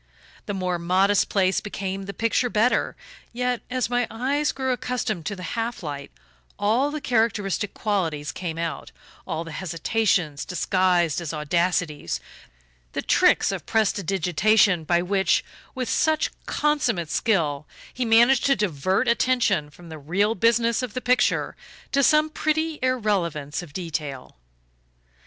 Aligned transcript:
The 0.47 0.55
more 0.55 0.79
modest 0.79 1.29
place 1.29 1.61
became 1.61 2.05
the 2.05 2.11
picture 2.15 2.49
better; 2.49 2.95
yet, 3.31 3.61
as 3.69 3.87
my 3.87 4.07
eyes 4.09 4.51
grew 4.51 4.71
accustomed 4.73 5.27
to 5.27 5.35
the 5.35 5.43
half 5.53 5.83
light, 5.83 6.09
all 6.57 6.89
the 6.89 6.99
characteristic 6.99 7.75
qualities 7.75 8.31
came 8.31 8.57
out 8.57 8.91
all 9.27 9.43
the 9.43 9.51
hesitations 9.51 10.43
disguised 10.43 11.21
as 11.21 11.35
audacities, 11.35 12.19
the 12.93 13.03
tricks 13.03 13.51
of 13.51 13.67
prestidigitation 13.67 14.85
by 14.85 15.03
which, 15.03 15.45
with 15.75 15.87
such 15.87 16.31
consummate 16.47 17.11
skill, 17.11 17.67
he 17.93 18.03
managed 18.03 18.47
to 18.47 18.55
divert 18.55 19.07
attention 19.07 19.69
from 19.69 19.89
the 19.89 19.99
real 19.99 20.33
business 20.33 20.81
of 20.81 20.95
the 20.95 20.99
picture 21.01 21.55
to 21.91 22.01
some 22.01 22.27
pretty 22.31 22.79
irrelevance 22.81 23.61
of 23.61 23.71
detail. 23.71 24.35